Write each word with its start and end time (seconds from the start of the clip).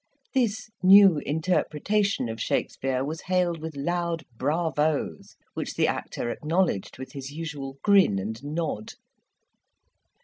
This 0.33 0.71
new 0.81 1.19
interpretation 1.27 2.27
of 2.27 2.41
Shakspeare 2.41 3.05
was 3.05 3.21
hailed 3.21 3.61
with 3.61 3.75
loud 3.75 4.23
bravos, 4.35 5.35
which 5.53 5.75
the 5.75 5.85
actor 5.85 6.31
acknowledged 6.31 6.97
with 6.97 7.11
his 7.11 7.31
usual 7.31 7.77
grin 7.83 8.17
and 8.17 8.43
nod. 8.43 8.93